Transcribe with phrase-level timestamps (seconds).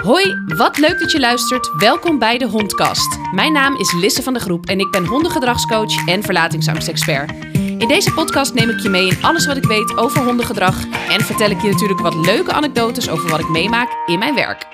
[0.00, 1.70] Hoi, wat leuk dat je luistert.
[1.76, 3.18] Welkom bij de Hondkast.
[3.34, 7.30] Mijn naam is Lisse van de Groep en ik ben hondengedragscoach en verlatingsangstexpert.
[7.52, 11.20] In deze podcast neem ik je mee in alles wat ik weet over hondengedrag en
[11.20, 14.66] vertel ik je natuurlijk wat leuke anekdotes over wat ik meemaak in mijn werk.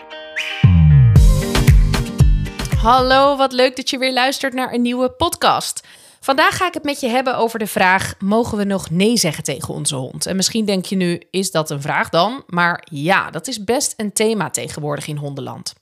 [2.83, 5.83] Hallo, wat leuk dat je weer luistert naar een nieuwe podcast.
[6.27, 9.45] Vandaag ga ik het met je hebben over de vraag: mogen we nog nee zeggen
[9.45, 10.27] tegen onze hond?
[10.27, 12.43] En misschien denk je nu: is dat een vraag dan?
[12.47, 15.75] Maar ja, dat is best een thema tegenwoordig in hondenland.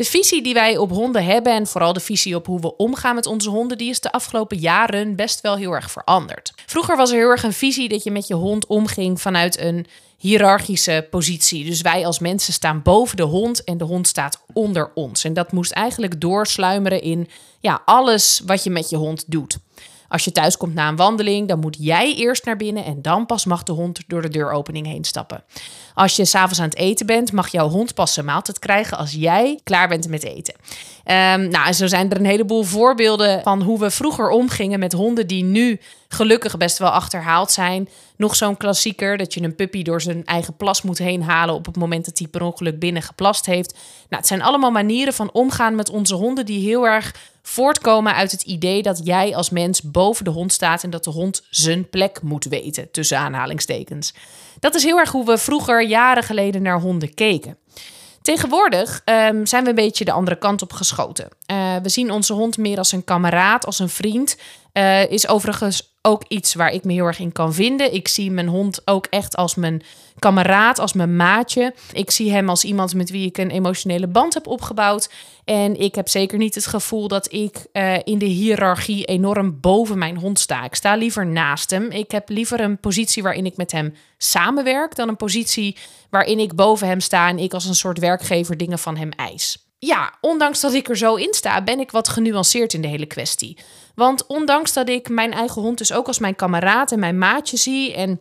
[0.00, 3.14] De visie die wij op honden hebben en vooral de visie op hoe we omgaan
[3.14, 6.52] met onze honden, die is de afgelopen jaren best wel heel erg veranderd.
[6.66, 9.86] Vroeger was er heel erg een visie dat je met je hond omging vanuit een
[10.18, 11.64] hiërarchische positie.
[11.64, 15.24] Dus wij als mensen staan boven de hond en de hond staat onder ons.
[15.24, 17.28] En dat moest eigenlijk doorsluimeren in
[17.60, 19.58] ja, alles wat je met je hond doet.
[20.10, 23.26] Als je thuis komt na een wandeling, dan moet jij eerst naar binnen en dan
[23.26, 25.44] pas mag de hond door de deuropening heen stappen.
[26.00, 29.12] Als je s'avonds aan het eten bent, mag jouw hond pas zijn maaltijd krijgen als
[29.12, 30.54] jij klaar bent met eten.
[30.54, 34.92] Um, nou, en zo zijn er een heleboel voorbeelden van hoe we vroeger omgingen met
[34.92, 37.88] honden die nu gelukkig best wel achterhaald zijn.
[38.16, 41.66] Nog zo'n klassieker dat je een puppy door zijn eigen plas moet heen halen op
[41.66, 43.72] het moment dat hij per ongeluk binnen geplast heeft.
[43.72, 48.30] Nou, het zijn allemaal manieren van omgaan met onze honden die heel erg voortkomen uit
[48.30, 51.88] het idee dat jij als mens boven de hond staat en dat de hond zijn
[51.88, 54.14] plek moet weten, tussen aanhalingstekens.
[54.60, 57.58] Dat is heel erg hoe we vroeger, jaren geleden, naar honden keken.
[58.22, 61.28] Tegenwoordig um, zijn we een beetje de andere kant op geschoten.
[61.50, 64.36] Uh, we zien onze hond meer als een kameraad, als een vriend.
[64.72, 67.94] Uh, is overigens ook iets waar ik me heel erg in kan vinden.
[67.94, 69.82] Ik zie mijn hond ook echt als mijn
[70.18, 71.74] kameraad, als mijn maatje.
[71.92, 75.10] Ik zie hem als iemand met wie ik een emotionele band heb opgebouwd.
[75.44, 79.98] En ik heb zeker niet het gevoel dat ik uh, in de hiërarchie enorm boven
[79.98, 80.64] mijn hond sta.
[80.64, 81.90] Ik sta liever naast hem.
[81.90, 85.76] Ik heb liever een positie waarin ik met hem samenwerk dan een positie
[86.10, 89.68] waarin ik boven hem sta en ik als een soort werkgever dingen van hem eis.
[89.78, 93.06] Ja, ondanks dat ik er zo in sta, ben ik wat genuanceerd in de hele
[93.06, 93.58] kwestie.
[94.00, 97.56] Want ondanks dat ik mijn eigen hond dus ook als mijn kameraad en mijn maatje
[97.56, 98.20] zie en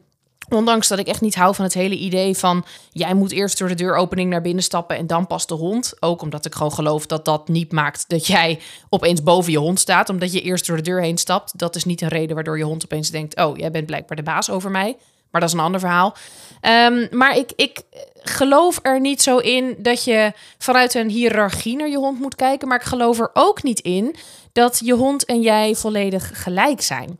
[0.49, 3.67] Ondanks dat ik echt niet hou van het hele idee van jij moet eerst door
[3.67, 5.93] de deuropening naar binnen stappen en dan pas de hond.
[5.99, 8.59] Ook omdat ik gewoon geloof dat dat niet maakt dat jij
[8.89, 11.57] opeens boven je hond staat, omdat je eerst door de deur heen stapt.
[11.57, 14.23] Dat is niet een reden waardoor je hond opeens denkt: oh, jij bent blijkbaar de
[14.23, 14.97] baas over mij.
[15.31, 16.15] Maar dat is een ander verhaal.
[16.61, 17.81] Um, maar ik, ik
[18.21, 22.67] geloof er niet zo in dat je vanuit een hiërarchie naar je hond moet kijken.
[22.67, 24.15] Maar ik geloof er ook niet in
[24.59, 27.19] dat je hond en jij volledig gelijk zijn.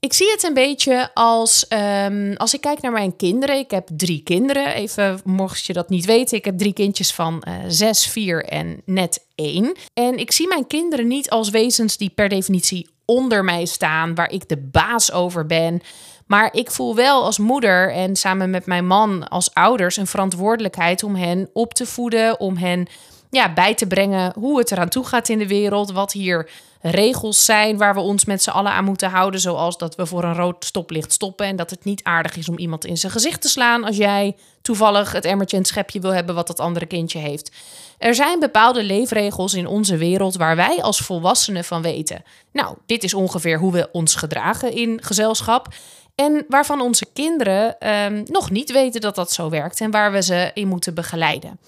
[0.00, 1.66] Ik zie het een beetje als
[2.04, 3.58] um, als ik kijk naar mijn kinderen.
[3.58, 4.74] Ik heb drie kinderen.
[4.74, 6.36] Even mocht je dat niet weten.
[6.36, 9.76] Ik heb drie kindjes van uh, zes, vier en net één.
[9.94, 14.30] En ik zie mijn kinderen niet als wezens die per definitie onder mij staan, waar
[14.30, 15.80] ik de baas over ben.
[16.26, 21.02] Maar ik voel wel als moeder en samen met mijn man als ouders een verantwoordelijkheid
[21.02, 22.86] om hen op te voeden, om hen
[23.32, 26.50] ja, bij te brengen hoe het eraan toe gaat in de wereld, wat hier
[26.80, 30.24] regels zijn waar we ons met z'n allen aan moeten houden, zoals dat we voor
[30.24, 33.40] een rood stoplicht stoppen en dat het niet aardig is om iemand in zijn gezicht
[33.40, 37.18] te slaan als jij toevallig het emmertje en schepje wil hebben wat dat andere kindje
[37.18, 37.50] heeft.
[37.98, 42.22] Er zijn bepaalde leefregels in onze wereld waar wij als volwassenen van weten.
[42.52, 45.68] Nou, dit is ongeveer hoe we ons gedragen in gezelschap.
[46.14, 50.22] En waarvan onze kinderen um, nog niet weten dat dat zo werkt en waar we
[50.22, 51.58] ze in moeten begeleiden.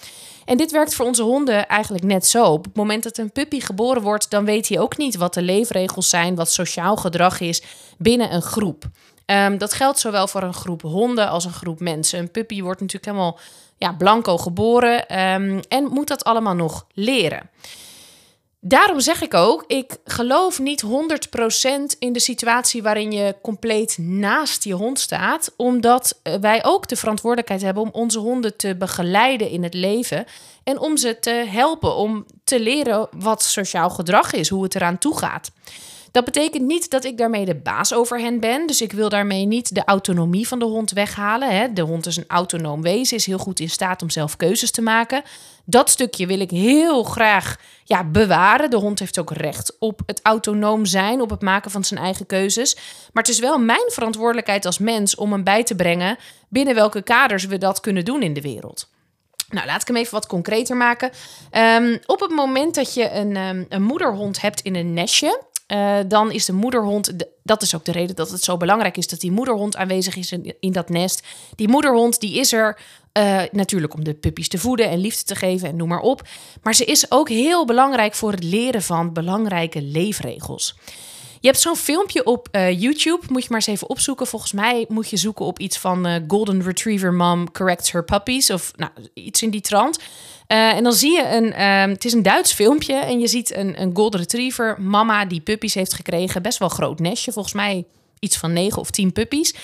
[0.45, 2.45] En dit werkt voor onze honden eigenlijk net zo.
[2.45, 5.43] Op het moment dat een puppy geboren wordt, dan weet hij ook niet wat de
[5.43, 7.63] leefregels zijn, wat sociaal gedrag is
[7.99, 8.85] binnen een groep.
[9.27, 12.19] Um, dat geldt zowel voor een groep honden als een groep mensen.
[12.19, 13.39] Een puppy wordt natuurlijk helemaal
[13.77, 17.51] ja, blanco geboren um, en moet dat allemaal nog leren.
[18.67, 20.89] Daarom zeg ik ook, ik geloof niet 100%
[21.99, 26.97] in de situatie waarin je compleet naast je hond staat, omdat eh, wij ook de
[26.97, 30.25] verantwoordelijkheid hebben om onze honden te begeleiden in het leven
[30.63, 34.99] en om ze te helpen om te leren wat sociaal gedrag is, hoe het eraan
[34.99, 35.51] toe gaat.
[36.15, 38.67] Dat betekent niet dat ik daarmee de baas over hen ben.
[38.67, 41.57] Dus ik wil daarmee niet de autonomie van de hond weghalen.
[41.57, 41.73] Hè.
[41.73, 44.83] De hond is een autonoom wezen, is heel goed in staat om zelf keuzes te
[44.83, 45.23] maken.
[45.65, 48.71] Dat stukje wil ik heel graag ja, bewaren.
[48.71, 52.27] De hond heeft ook recht op het autonoom zijn, op het maken van zijn eigen
[52.27, 52.75] keuzes.
[53.13, 56.19] Maar het is wel mijn verantwoordelijkheid als mens om hem bij te brengen
[56.49, 58.89] binnen welke kaders we dat kunnen doen in de wereld.
[59.49, 61.11] Nou, laat ik hem even wat concreter maken.
[61.53, 65.99] Um, op het moment dat je een, um, een moederhond hebt in een nestje, uh,
[66.09, 67.13] dan is de moederhond,
[67.43, 70.33] dat is ook de reden dat het zo belangrijk is dat die moederhond aanwezig is
[70.33, 71.27] in, in dat nest.
[71.55, 72.79] Die moederhond die is er
[73.19, 76.29] uh, natuurlijk om de puppies te voeden en liefde te geven en noem maar op.
[76.63, 80.77] Maar ze is ook heel belangrijk voor het leren van belangrijke leefregels.
[81.45, 84.27] Je hebt zo'n filmpje op uh, YouTube, moet je maar eens even opzoeken.
[84.27, 88.51] Volgens mij moet je zoeken op iets van uh, Golden Retriever Mom Corrects Her Puppies
[88.51, 89.99] of nou, iets in die trant.
[90.47, 93.57] Eh, en dan zie je een, ehm, het is een Duits filmpje en je ziet
[93.57, 96.43] een, een golden retriever mama die puppies heeft gekregen.
[96.43, 97.85] Best wel groot nestje, volgens mij
[98.19, 99.55] iets van negen of tien puppies.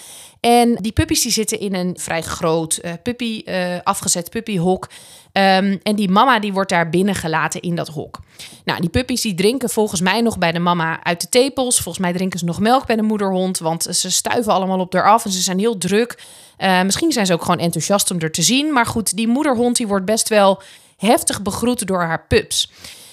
[0.40, 4.88] En die puppies die zitten in een vrij groot uh, puppy, uh, afgezet puppyhok.
[5.32, 8.20] Um, en die mama die wordt daar binnengelaten in dat hok.
[8.64, 11.80] Nou, die puppies die drinken volgens mij nog bij de mama uit de tepels.
[11.80, 15.10] Volgens mij drinken ze nog melk bij de moederhond, want ze stuiven allemaal op haar
[15.10, 16.22] af en ze zijn heel druk.
[16.58, 18.72] Uh, misschien zijn ze ook gewoon enthousiast om er te zien.
[18.72, 20.62] Maar goed, die moederhond die wordt best wel
[20.96, 22.70] heftig begroet door haar pups.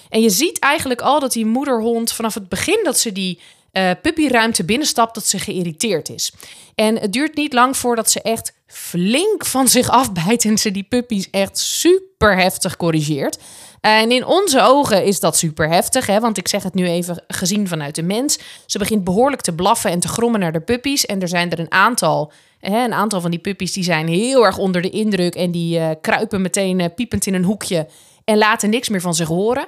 [0.08, 3.40] En je ziet eigenlijk al dat die moederhond vanaf het begin dat ze die
[3.78, 6.32] uh, puppyruimte binnenstapt, dat ze geïrriteerd is.
[6.74, 10.86] En het duurt niet lang voordat ze echt flink van zich afbijt en ze die
[10.88, 13.38] puppies echt super heftig corrigeert.
[13.80, 16.20] En in onze ogen is dat super heftig, hè?
[16.20, 18.38] want ik zeg het nu even gezien vanuit de mens.
[18.66, 21.06] Ze begint behoorlijk te blaffen en te grommen naar de puppies.
[21.06, 24.44] En er zijn er een aantal, hè, een aantal van die puppies die zijn heel
[24.44, 27.86] erg onder de indruk en die uh, kruipen meteen uh, piepend in een hoekje
[28.28, 29.66] en laten niks meer van zich horen.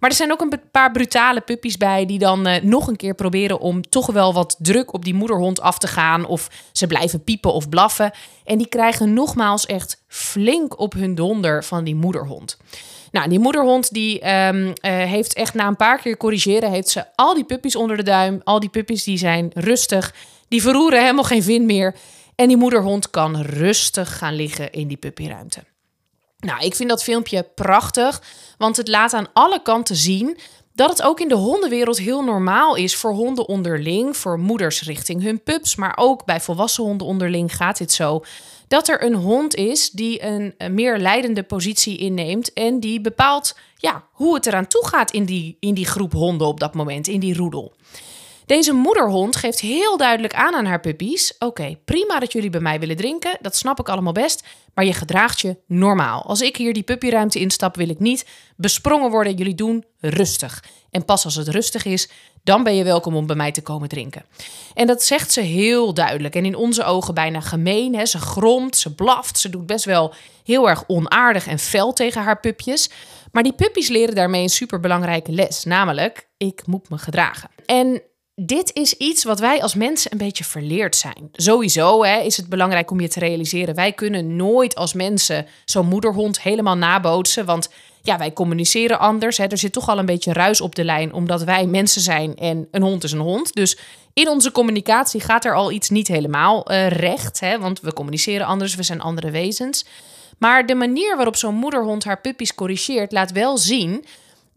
[0.00, 3.14] Maar er zijn ook een paar brutale puppies bij die dan uh, nog een keer
[3.14, 6.26] proberen om toch wel wat druk op die moederhond af te gaan.
[6.26, 8.10] Of ze blijven piepen of blaffen.
[8.44, 12.58] En die krijgen nogmaals echt flink op hun donder van die moederhond.
[13.10, 17.04] Nou, die moederhond die um, uh, heeft echt na een paar keer corrigeren, heeft ze
[17.14, 18.40] al die puppies onder de duim.
[18.44, 20.14] Al die puppies die zijn rustig,
[20.48, 21.94] die verroeren helemaal geen vin meer.
[22.34, 25.64] En die moederhond kan rustig gaan liggen in die puppyruimte.
[26.38, 28.22] Nou, ik vind dat filmpje prachtig,
[28.58, 30.38] want het laat aan alle kanten zien
[30.72, 35.22] dat het ook in de hondenwereld heel normaal is voor honden onderling, voor moeders richting
[35.22, 38.24] hun pups, maar ook bij volwassen honden onderling gaat dit zo.
[38.68, 44.04] Dat er een hond is die een, meer leidende positie inneemt en die bepaalt ja,
[44.12, 47.20] hoe het eraan toe gaat in die, in die groep honden op dat moment, in
[47.20, 47.72] die roedel.
[48.48, 52.80] Deze moederhond geeft heel duidelijk aan aan haar puppies: Oké, prima dat jullie bij mij
[52.80, 56.22] willen drinken, dat snap ik allemaal best, maar je gedraagt je normaal.
[56.22, 59.34] Als ik hier die puppyruimte instap, wil ik niet besprongen worden.
[59.34, 60.64] Jullie doen rustig.
[60.90, 62.08] En pas als het rustig is,
[62.42, 64.24] dan ben je welkom om bij mij te komen drinken.
[64.74, 67.94] En dat zegt ze heel duidelijk en in onze ogen bijna gemeen.
[67.94, 68.06] Hè?
[68.06, 72.40] Ze gromt, ze blaft, ze doet best wel heel erg onaardig en fel tegen haar
[72.40, 72.90] pupjes.
[73.32, 77.50] Maar die puppies leren daarmee een superbelangrijke les, namelijk ik moet me gedragen.
[77.66, 78.02] En
[78.40, 81.28] dit is iets wat wij als mensen een beetje verleerd zijn.
[81.32, 83.74] Sowieso hè, is het belangrijk om je te realiseren.
[83.74, 87.44] Wij kunnen nooit als mensen zo'n moederhond helemaal nabootsen.
[87.44, 87.70] Want
[88.02, 89.36] ja, wij communiceren anders.
[89.36, 89.46] Hè.
[89.46, 92.68] Er zit toch al een beetje ruis op de lijn, omdat wij mensen zijn en
[92.70, 93.54] een hond is een hond.
[93.54, 93.78] Dus
[94.12, 97.40] in onze communicatie gaat er al iets niet helemaal uh, recht.
[97.40, 99.84] Hè, want we communiceren anders, we zijn andere wezens.
[100.38, 104.04] Maar de manier waarop zo'n moederhond haar puppies corrigeert, laat wel zien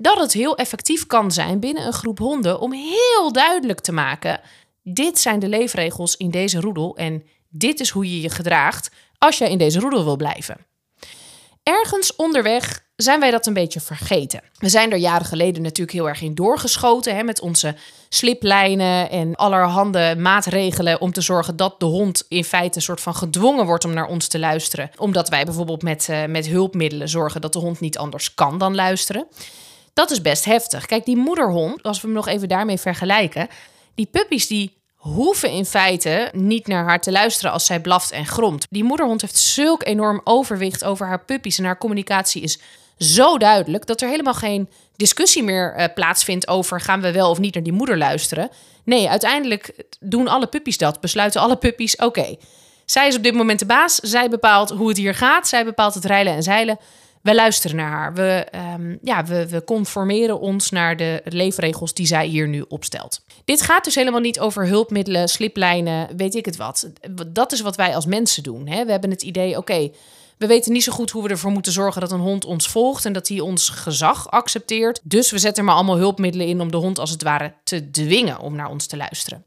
[0.02, 4.40] dat het heel effectief kan zijn binnen een groep honden om heel duidelijk te maken:
[4.84, 9.38] dit zijn de leefregels in deze roedel en dit is hoe je je gedraagt als
[9.38, 10.58] jij in deze roedel wil blijven.
[11.64, 14.42] Ergens onderweg zijn wij dat een beetje vergeten.
[14.58, 17.76] We zijn er jaren geleden natuurlijk heel erg in doorgeschoten hè, met onze
[18.10, 23.16] sliplijnen en allerhande maatregelen om te zorgen dat de hond in feite een soort van
[23.16, 24.92] gedwongen wordt om naar ons te luisteren.
[24.98, 28.76] Omdat wij bijvoorbeeld met, uh, met hulpmiddelen zorgen dat de hond niet anders kan dan
[28.76, 29.28] luisteren.
[29.94, 30.86] Dat is best heftig.
[30.86, 33.48] Kijk, die moederhond, als we hem nog even daarmee vergelijken,
[33.96, 38.26] die puppies die hoeven in feite niet naar haar te luisteren als zij blaft en
[38.26, 38.66] gromt.
[38.70, 42.60] Die moederhond heeft zulk enorm overwicht over haar puppies en haar communicatie is
[42.98, 47.40] zo duidelijk dat er helemaal geen discussie meer uh, plaatsvindt over gaan we wel of
[47.40, 48.50] niet naar die moeder luisteren.
[48.84, 51.02] Nee, uiteindelijk doen alle puppies dat.
[51.02, 52.36] Besluiten alle puppies: oké,
[52.86, 53.96] zij is op dit moment de baas.
[53.96, 55.48] Zij bepaalt hoe het hier gaat.
[55.48, 56.80] Zij bepaalt het rijlen en zeilen
[57.22, 58.14] we luisteren naar haar.
[58.14, 58.48] We,
[58.80, 63.22] um, ja, we, we conformeren ons naar de leefregels die zij hier nu opstelt.
[63.46, 66.90] Dit gaat dus helemaal niet over hulpmiddelen, sliplijnen, weet ik het wat.
[67.28, 68.68] Dat is wat wij als mensen doen.
[68.68, 68.86] Hè?
[68.86, 69.92] We hebben het idee, oké,
[70.38, 73.06] we weten niet zo goed hoe we ervoor moeten zorgen dat een hond ons volgt
[73.06, 75.00] en dat hij ons gezag accepteert.
[75.04, 78.40] Dus we zetten maar allemaal hulpmiddelen in om de hond als het ware te dwingen
[78.40, 79.46] om naar ons te luisteren.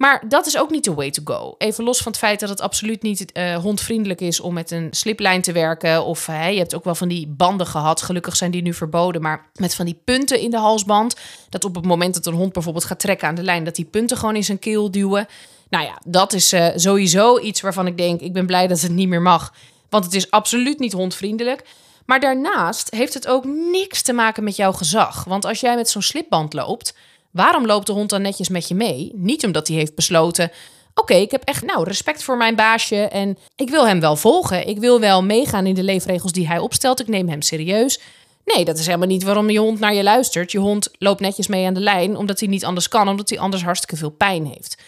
[0.00, 1.54] Maar dat is ook niet de way to go.
[1.58, 4.88] Even los van het feit dat het absoluut niet uh, hondvriendelijk is om met een
[4.90, 6.04] sliplijn te werken.
[6.04, 8.02] Of je hebt ook wel van die banden gehad.
[8.02, 9.22] Gelukkig zijn die nu verboden.
[9.22, 11.16] Maar met van die punten in de halsband.
[11.48, 13.84] Dat op het moment dat een hond bijvoorbeeld gaat trekken aan de lijn, dat die
[13.84, 15.26] punten gewoon in zijn keel duwen.
[15.68, 18.92] Nou ja, dat is uh, sowieso iets waarvan ik denk: ik ben blij dat het
[18.92, 19.54] niet meer mag.
[19.88, 21.64] Want het is absoluut niet hondvriendelijk.
[22.06, 25.24] Maar daarnaast heeft het ook niks te maken met jouw gezag.
[25.24, 26.94] Want als jij met zo'n slipband loopt
[27.30, 29.12] Waarom loopt de hond dan netjes met je mee?
[29.14, 30.50] Niet omdat hij heeft besloten:
[30.94, 34.66] oké, ik heb echt nou respect voor mijn baasje en ik wil hem wel volgen.
[34.66, 37.00] Ik wil wel meegaan in de leefregels die hij opstelt.
[37.00, 38.00] Ik neem hem serieus.
[38.44, 40.52] Nee, dat is helemaal niet waarom je hond naar je luistert.
[40.52, 43.38] Je hond loopt netjes mee aan de lijn omdat hij niet anders kan, omdat hij
[43.38, 44.82] anders hartstikke veel pijn heeft.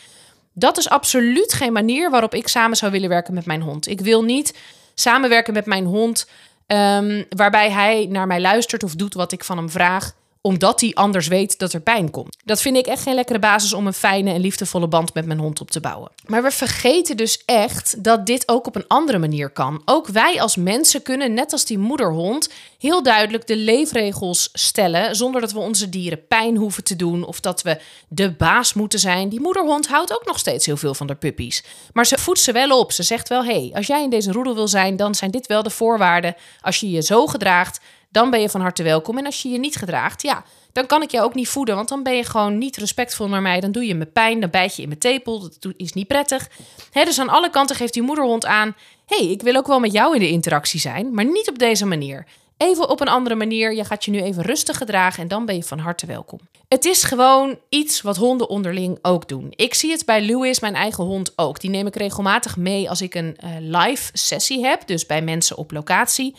[0.53, 3.89] Dat is absoluut geen manier waarop ik samen zou willen werken met mijn hond.
[3.89, 4.59] Ik wil niet
[4.95, 6.27] samenwerken met mijn hond
[6.73, 10.95] Ehm, waarbij hij naar mij luistert of doet wat ik van hem vraag omdat hij
[10.95, 12.37] anders weet dat er pijn komt.
[12.45, 15.39] Dat vind ik echt geen lekkere basis om een fijne en liefdevolle band met mijn
[15.39, 16.11] hond op te bouwen.
[16.27, 19.83] Maar we vergeten dus echt dat dit ook op een andere manier kan.
[19.85, 25.41] Ook wij als mensen kunnen, net als die moederhond, heel duidelijk de leefregels stellen zonder
[25.41, 29.29] dat we onze dieren pijn hoeven te doen of dat we de baas moeten zijn.
[29.29, 31.65] Die moederhond houdt ook nog steeds heel veel van de puppies.
[31.93, 32.93] Maar ze voedt ze wel op.
[32.93, 35.47] Ze zegt wel: hé, hey, als jij in deze roedel wil zijn, dan zijn dit
[35.47, 36.35] wel de voorwaarden.
[36.61, 37.81] Als je je zo gedraagt,
[38.13, 39.19] dan ben je van harte welkom.
[39.19, 41.75] En als je je niet gedraagt, ja, dan kan ik jou ook niet voeden.
[41.75, 43.61] Want dan ben je gewoon niet respectvol naar mij.
[43.61, 45.41] Dan doe je me pijn, dan bijt je in mijn tepel.
[45.41, 46.49] Dat is niet prettig.
[46.93, 48.77] dus aan alle kanten geeft die moederhond aan...
[49.07, 51.87] hey, ik wil ook wel met jou in de interactie zijn, maar niet op deze
[51.87, 52.27] manier.
[52.57, 53.75] Even op een andere manier.
[53.75, 56.39] Je gaat je nu even rustig gedragen en dan ben je van harte welkom.
[56.69, 59.53] Het is gewoon iets wat honden onderling ook doen.
[59.57, 61.61] Ik zie het bij Louis, mijn eigen hond, ook.
[61.61, 65.57] Die neem ik regelmatig mee als ik een uh, live sessie heb, dus bij mensen
[65.57, 66.35] op locatie.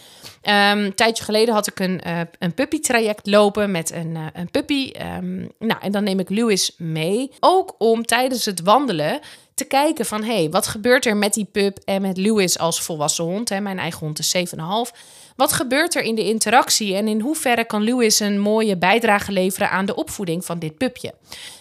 [0.45, 4.51] Um, een tijdje geleden had ik een, uh, een puppy-traject lopen met een, uh, een
[4.51, 4.91] puppy.
[5.17, 7.31] Um, nou, en dan neem ik Louis mee.
[7.39, 9.19] Ook om tijdens het wandelen
[9.55, 10.23] te kijken van...
[10.23, 13.49] hé, hey, wat gebeurt er met die pup en met Louis als volwassen hond?
[13.49, 13.59] Hè?
[13.59, 14.99] Mijn eigen hond is 7,5.
[15.35, 19.69] Wat gebeurt er in de interactie en in hoeverre kan Louis een mooie bijdrage leveren
[19.69, 21.13] aan de opvoeding van dit pupje?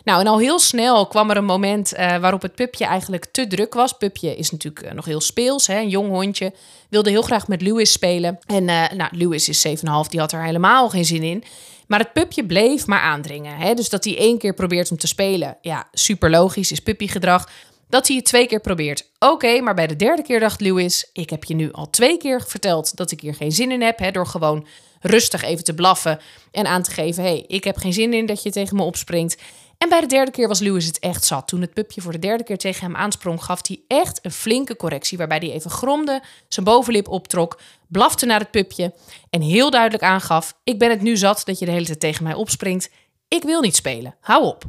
[0.04, 3.46] Nou, en al heel snel kwam er een moment uh, waarop het pupje eigenlijk te
[3.46, 3.92] druk was.
[3.92, 5.78] Pupje is natuurlijk nog heel speels, hè?
[5.78, 6.52] een jong hondje.
[6.88, 8.38] Wilde heel graag met Louis spelen.
[8.46, 9.72] En uh, nou, Louis is 7,5,
[10.08, 11.44] die had er helemaal geen zin in.
[11.86, 13.56] Maar het pupje bleef maar aandringen.
[13.56, 13.74] Hè?
[13.74, 15.56] Dus dat hij één keer probeert om te spelen.
[15.60, 17.48] Ja, super logisch, is puppygedrag
[17.88, 19.08] dat hij het twee keer probeert.
[19.18, 22.42] Oké, maar bij de derde keer dacht Lewis: Ik heb je nu al twee keer
[22.46, 23.98] verteld dat ik hier geen zin in heb.
[23.98, 24.66] Hè, door gewoon
[25.00, 26.18] rustig even te blaffen
[26.50, 29.36] en aan te geven: hey, ik heb geen zin in dat je tegen me opspringt.
[29.82, 31.48] En bij de derde keer was Lewis het echt zat.
[31.48, 34.76] Toen het pupje voor de derde keer tegen hem aansprong, gaf hij echt een flinke
[34.76, 35.18] correctie.
[35.18, 38.92] Waarbij hij even gromde, zijn bovenlip optrok, blafte naar het pupje
[39.30, 42.24] en heel duidelijk aangaf: Ik ben het nu zat dat je de hele tijd tegen
[42.24, 42.90] mij opspringt.
[43.28, 44.14] Ik wil niet spelen.
[44.20, 44.64] Hou op.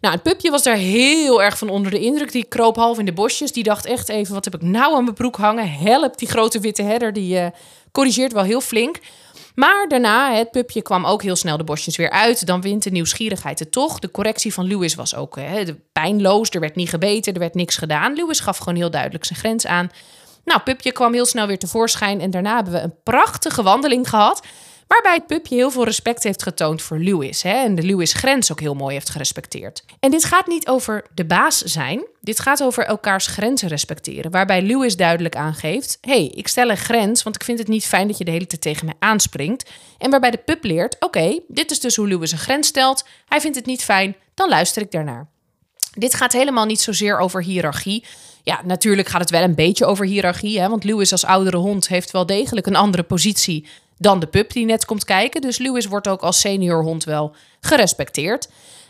[0.00, 2.32] Nou, het pupje was daar heel erg van onder de indruk.
[2.32, 3.52] Die kroop half in de bosjes.
[3.52, 5.72] Die dacht echt even, wat heb ik nou aan mijn broek hangen?
[5.72, 7.46] Help, die grote witte herder, die uh,
[7.92, 8.98] corrigeert wel heel flink.
[9.58, 12.46] Maar daarna, het pupje kwam ook heel snel de bosjes weer uit.
[12.46, 13.98] Dan wint de nieuwsgierigheid het toch.
[13.98, 16.50] De correctie van Lewis was ook hè, pijnloos.
[16.50, 18.14] Er werd niet gebeten, er werd niks gedaan.
[18.14, 19.90] Lewis gaf gewoon heel duidelijk zijn grens aan.
[20.44, 22.20] Nou, pupje kwam heel snel weer tevoorschijn.
[22.20, 24.42] En daarna hebben we een prachtige wandeling gehad.
[24.88, 27.42] Waarbij het pupje heel veel respect heeft getoond voor Lewis.
[27.42, 29.84] Hè, en de Lewis-grens ook heel mooi heeft gerespecteerd.
[30.00, 32.06] En dit gaat niet over de baas zijn.
[32.20, 34.30] Dit gaat over elkaars grenzen respecteren.
[34.30, 38.08] Waarbij Lewis duidelijk aangeeft: hey, ik stel een grens, want ik vind het niet fijn
[38.08, 39.70] dat je de hele tijd tegen mij aanspringt.
[39.98, 43.04] En waarbij de pup leert: oké, dit is dus hoe Lewis een grens stelt.
[43.26, 45.28] Hij vindt het niet fijn, dan luister ik daarnaar.
[45.92, 48.04] Dit gaat helemaal niet zozeer over hiërarchie.
[48.42, 50.60] Ja, natuurlijk gaat het wel een beetje over hiërarchie.
[50.60, 50.68] Hè?
[50.68, 53.66] Want Lewis als oudere hond heeft wel degelijk een andere positie
[53.98, 55.40] dan de pup die net komt kijken.
[55.40, 58.48] Dus Lewis wordt ook als senior hond wel gerespecteerd.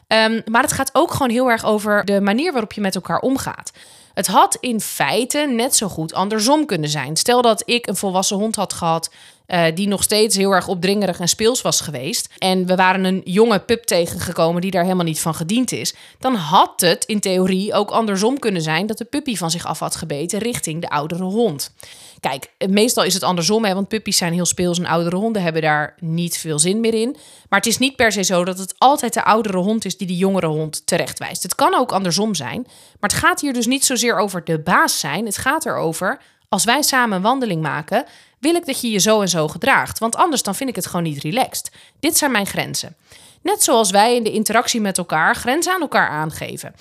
[0.08, 3.20] Um, maar het gaat ook gewoon heel erg over de manier waarop je met elkaar
[3.20, 3.72] omgaat.
[4.14, 7.16] Het had in feite net zo goed andersom kunnen zijn.
[7.16, 9.10] Stel dat ik een volwassen hond had gehad
[9.48, 12.28] uh, die nog steeds heel erg opdringerig en speels was geweest.
[12.38, 15.94] En we waren een jonge pup tegengekomen die daar helemaal niet van gediend is.
[16.18, 19.78] Dan had het in theorie ook andersom kunnen zijn dat de puppy van zich af
[19.78, 21.72] had gebeten richting de oudere hond.
[22.20, 25.62] Kijk, meestal is het andersom, hè, want puppies zijn heel speels en oudere honden hebben
[25.62, 27.16] daar niet veel zin meer in.
[27.48, 30.06] Maar het is niet per se zo dat het altijd de oudere hond is die
[30.06, 31.42] de jongere hond terechtwijst.
[31.42, 32.62] Het kan ook andersom zijn.
[33.00, 35.26] Maar het gaat hier dus niet zozeer over de baas zijn.
[35.26, 38.04] Het gaat erover, als wij samen een wandeling maken,
[38.40, 39.98] wil ik dat je je zo en zo gedraagt.
[39.98, 41.70] Want anders dan vind ik het gewoon niet relaxed.
[42.00, 42.96] Dit zijn mijn grenzen.
[43.42, 46.74] Net zoals wij in de interactie met elkaar grenzen aan elkaar aangeven.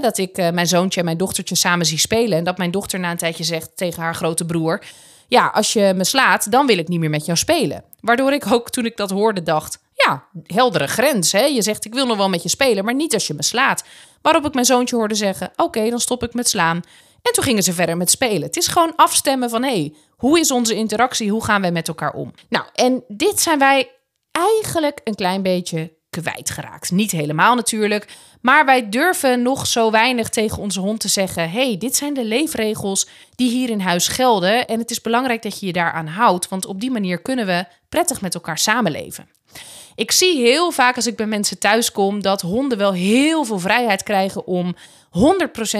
[0.00, 2.38] dat ik uh, mijn zoontje en mijn dochtertje samen zie spelen.
[2.38, 4.82] En dat mijn dochter na een tijdje zegt tegen haar grote broer:
[5.28, 7.84] Ja, als je me slaat, dan wil ik niet meer met jou spelen.
[8.00, 11.32] Waardoor ik ook toen ik dat hoorde dacht: Ja, heldere grens.
[11.32, 11.44] Hè?
[11.44, 13.84] Je zegt: Ik wil nog wel met je spelen, maar niet als je me slaat.
[14.22, 16.82] Waarop ik mijn zoontje hoorde zeggen: Oké, dan stop ik met slaan.
[17.24, 18.42] En toen gingen ze verder met spelen.
[18.42, 21.30] Het is gewoon afstemmen van: hé, hey, hoe is onze interactie?
[21.30, 22.32] Hoe gaan wij met elkaar om?
[22.48, 23.90] Nou, en dit zijn wij
[24.30, 26.90] eigenlijk een klein beetje kwijtgeraakt.
[26.90, 28.08] Niet helemaal natuurlijk,
[28.40, 32.24] maar wij durven nog zo weinig tegen onze hond te zeggen: hey, dit zijn de
[32.24, 34.66] leefregels die hier in huis gelden.
[34.66, 37.64] En het is belangrijk dat je je daaraan houdt, want op die manier kunnen we
[37.88, 39.28] prettig met elkaar samenleven.
[39.94, 43.58] Ik zie heel vaak als ik bij mensen thuis kom dat honden wel heel veel
[43.58, 44.78] vrijheid krijgen om 100%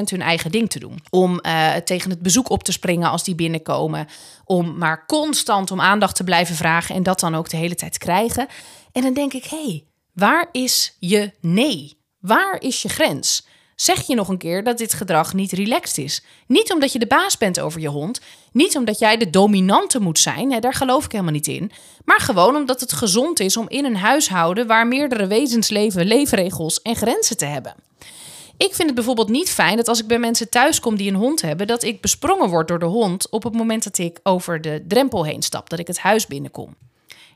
[0.04, 0.99] hun eigen ding te doen.
[1.11, 4.06] Om uh, tegen het bezoek op te springen als die binnenkomen.
[4.44, 7.99] Om maar constant om aandacht te blijven vragen en dat dan ook de hele tijd
[7.99, 8.47] krijgen.
[8.92, 11.99] En dan denk ik, hé, hey, Waar is je nee?
[12.18, 13.47] Waar is je grens?
[13.76, 16.25] Zeg je nog een keer dat dit gedrag niet relaxed is.
[16.47, 18.21] Niet omdat je de baas bent over je hond,
[18.52, 21.71] niet omdat jij de dominante moet zijn, hè, daar geloof ik helemaal niet in,
[22.04, 26.83] maar gewoon omdat het gezond is om in een huishouden waar meerdere wezens leven leefregels
[26.83, 27.75] en grenzen te hebben.
[28.57, 31.16] Ik vind het bijvoorbeeld niet fijn dat als ik bij mensen thuis kom die een
[31.16, 34.61] hond hebben, dat ik besprongen word door de hond op het moment dat ik over
[34.61, 36.76] de drempel heen stap, dat ik het huis binnenkom.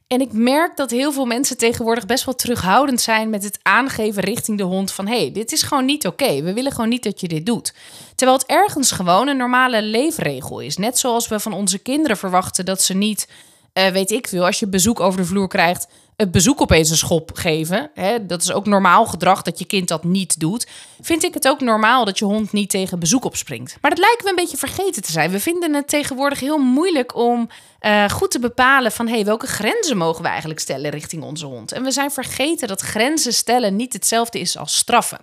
[0.08, 4.22] En ik merk dat heel veel mensen tegenwoordig best wel terughoudend zijn met het aangeven
[4.22, 6.42] richting de hond van hé, hey, dit is gewoon niet oké.
[6.42, 7.74] We willen gewoon niet dat je dit doet.
[8.14, 10.76] Terwijl het ergens gewoon een normale leefregel is.
[10.76, 13.28] Net zoals we van onze kinderen verwachten dat ze niet,
[13.74, 15.88] uh, weet ik veel, als je bezoek over de vloer krijgt,
[16.18, 17.90] het bezoek opeens een schop geven.
[17.94, 20.66] Hè, dat is ook normaal gedrag dat je kind dat niet doet.
[21.00, 23.76] Vind ik het ook normaal dat je hond niet tegen bezoek opspringt.
[23.80, 25.30] Maar dat lijken we een beetje vergeten te zijn.
[25.30, 27.48] We vinden het tegenwoordig heel moeilijk om
[27.80, 31.72] uh, goed te bepalen van hey, welke grenzen mogen we eigenlijk stellen richting onze hond.
[31.72, 35.20] En we zijn vergeten dat grenzen stellen niet hetzelfde is als straffen.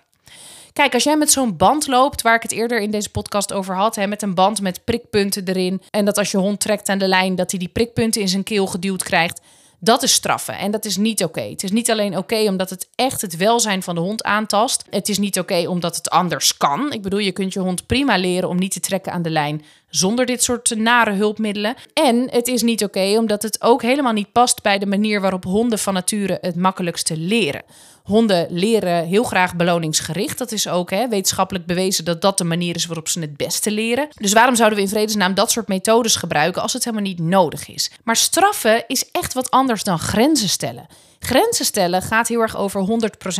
[0.74, 3.76] Kijk, als jij met zo'n band loopt, waar ik het eerder in deze podcast over
[3.76, 5.82] had, hè, met een band met prikpunten erin.
[5.90, 8.44] En dat als je hond trekt aan de lijn, dat hij die prikpunten in zijn
[8.44, 9.42] keel geduwd krijgt.
[9.86, 11.42] Dat is straffen en dat is niet oké.
[11.42, 14.84] Het is niet alleen oké omdat het echt het welzijn van de hond aantast.
[14.90, 16.92] Het is niet oké omdat het anders kan.
[16.92, 19.66] Ik bedoel, je kunt je hond prima leren om niet te trekken aan de lijn
[19.90, 21.76] zonder dit soort nare hulpmiddelen.
[21.94, 25.44] En het is niet oké omdat het ook helemaal niet past bij de manier waarop
[25.44, 27.64] honden van nature het makkelijkste leren.
[28.06, 30.38] Honden leren heel graag beloningsgericht.
[30.38, 33.72] Dat is ook hè, wetenschappelijk bewezen dat dat de manier is waarop ze het beste
[33.72, 34.08] leren.
[34.16, 37.68] Dus waarom zouden we in vredesnaam dat soort methodes gebruiken als het helemaal niet nodig
[37.68, 37.92] is?
[38.04, 40.88] Maar straffen is echt wat anders dan grenzen stellen.
[41.26, 42.88] Grenzen stellen gaat heel erg over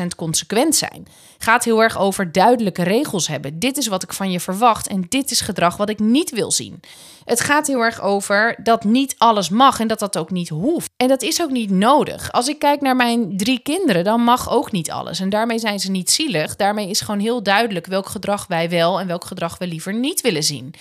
[0.02, 1.08] 100% consequent zijn.
[1.38, 3.60] Gaat heel erg over duidelijke regels hebben.
[3.60, 6.52] Dit is wat ik van je verwacht en dit is gedrag wat ik niet wil
[6.52, 6.80] zien.
[7.26, 10.90] Het gaat heel erg over dat niet alles mag en dat dat ook niet hoeft.
[10.98, 12.32] En dat is ook niet nodig.
[12.32, 15.20] Als ik kijk naar mijn drie kinderen, dan mag ook niet alles.
[15.20, 16.56] En daarmee zijn ze niet zielig.
[16.56, 20.22] Daarmee is gewoon heel duidelijk welk gedrag wij wel en welk gedrag we liever niet
[20.22, 20.74] willen zien.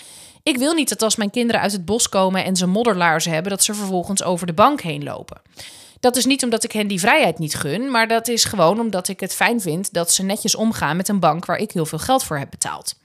[0.43, 3.51] Ik wil niet dat als mijn kinderen uit het bos komen en ze modderlaarzen hebben,
[3.51, 5.41] dat ze vervolgens over de bank heen lopen.
[6.05, 9.07] Dat is niet omdat ik hen die vrijheid niet gun, maar dat is gewoon omdat
[9.07, 11.99] ik het fijn vind dat ze netjes omgaan met een bank waar ik heel veel
[11.99, 12.95] geld voor heb betaald.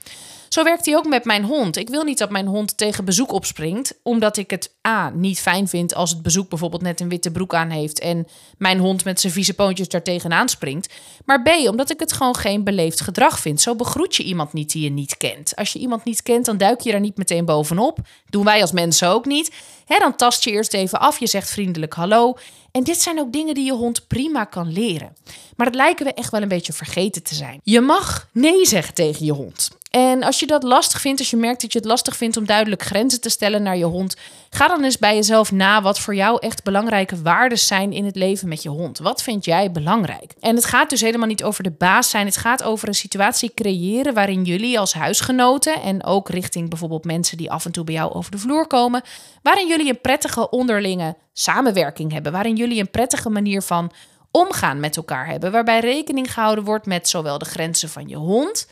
[0.50, 1.76] Zo werkt hij ook met mijn hond.
[1.76, 5.68] Ik wil niet dat mijn hond tegen bezoek opspringt, omdat ik het A niet fijn
[5.68, 8.26] vind als het bezoek bijvoorbeeld net een witte broek aan heeft en
[8.58, 10.92] mijn hond met zijn vieze poontjes daar tegenaan springt.
[11.24, 13.60] Maar B, omdat ik het gewoon geen beleefd gedrag vind.
[13.60, 15.56] Zo begroet je iemand niet die je niet kent.
[15.56, 17.98] Als je iemand niet kent, dan duik je daar niet meteen bovenop.
[18.30, 19.50] Doen wij als mensen ook niet.
[19.86, 22.36] Dan tast je eerst even af, je zegt vriendelijk hallo.
[22.72, 25.16] En dit zijn ook dingen die je hond prima kan leren.
[25.56, 27.60] Maar dat lijken we echt wel een beetje vergeten te zijn.
[27.62, 29.78] Je mag nee zeggen tegen je hond.
[29.90, 32.46] En als je dat lastig vindt, als je merkt dat je het lastig vindt om
[32.46, 34.16] duidelijk grenzen te stellen naar je hond,
[34.50, 38.16] ga dan eens bij jezelf na wat voor jou echt belangrijke waarden zijn in het
[38.16, 38.98] leven met je hond.
[38.98, 40.34] Wat vind jij belangrijk?
[40.40, 43.54] En het gaat dus helemaal niet over de baas zijn, het gaat over een situatie
[43.54, 47.94] creëren waarin jullie als huisgenoten en ook richting bijvoorbeeld mensen die af en toe bij
[47.94, 49.02] jou over de vloer komen,
[49.42, 53.92] waarin jullie een prettige onderlinge samenwerking hebben, waarin jullie een prettige manier van
[54.30, 58.66] omgaan met elkaar hebben, waarbij rekening gehouden wordt met zowel de grenzen van je hond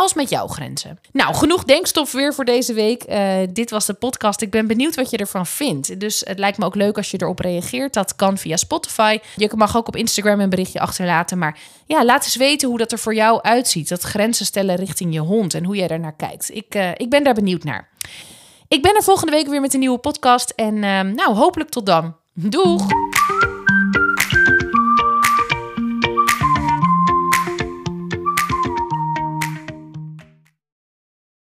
[0.00, 1.00] als met jouw grenzen.
[1.12, 3.04] Nou, genoeg denkstof weer voor deze week.
[3.08, 4.40] Uh, dit was de podcast.
[4.40, 6.00] Ik ben benieuwd wat je ervan vindt.
[6.00, 7.94] Dus het lijkt me ook leuk als je erop reageert.
[7.94, 9.18] Dat kan via Spotify.
[9.36, 11.38] Je mag ook op Instagram een berichtje achterlaten.
[11.38, 13.88] Maar ja, laat eens weten hoe dat er voor jou uitziet.
[13.88, 16.54] Dat grenzen stellen richting je hond en hoe jij daar naar kijkt.
[16.54, 17.88] Ik, uh, ik ben daar benieuwd naar.
[18.68, 20.50] Ik ben er volgende week weer met een nieuwe podcast.
[20.50, 22.16] En uh, nou, hopelijk tot dan.
[22.34, 22.86] Doeg!